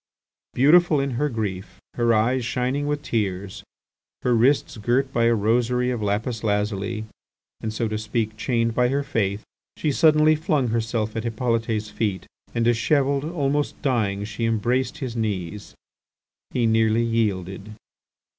Beautiful 0.55 0.99
in 0.99 1.11
her 1.11 1.29
grief, 1.29 1.79
her 1.93 2.11
eyes 2.11 2.43
shining 2.43 2.87
with 2.87 3.03
tears, 3.03 3.63
her 4.23 4.33
wrists 4.35 4.77
girt 4.77 5.13
by 5.13 5.25
a 5.25 5.35
rosary 5.35 5.91
of 5.91 6.01
lapis 6.01 6.43
lazuli 6.43 7.05
and, 7.61 7.71
so 7.71 7.87
to 7.87 7.99
speak, 7.99 8.35
chained 8.35 8.73
by 8.73 8.87
her 8.87 9.03
faith, 9.03 9.43
she 9.77 9.91
suddenly 9.91 10.35
flung 10.35 10.69
herself 10.69 11.15
at 11.15 11.23
Hippolyte's 11.23 11.91
feet, 11.91 12.25
and 12.55 12.65
dishevelled, 12.65 13.25
almost 13.25 13.79
dying, 13.83 14.23
she 14.23 14.45
embraced 14.45 14.97
his 14.97 15.15
knees. 15.15 15.75
He 16.49 16.65
nearly 16.65 17.03
yielded. 17.03 17.75